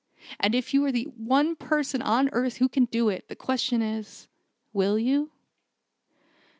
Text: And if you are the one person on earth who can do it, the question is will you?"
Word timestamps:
And 0.39 0.55
if 0.55 0.73
you 0.73 0.83
are 0.85 0.91
the 0.91 1.03
one 1.15 1.55
person 1.55 2.01
on 2.01 2.31
earth 2.33 2.57
who 2.57 2.67
can 2.67 2.85
do 2.85 3.09
it, 3.09 3.27
the 3.27 3.35
question 3.35 3.83
is 3.83 4.27
will 4.73 4.97
you?" 4.97 5.29